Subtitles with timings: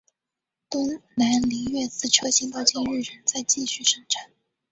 [0.67, 4.31] 东南菱悦此车型到今日仍在继续生产。